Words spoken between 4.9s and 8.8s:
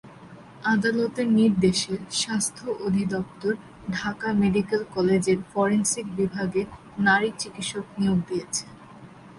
কলেজের ফরেনসিক বিভাগে নারী চিকিৎসক নিয়োগ দিয়েছে।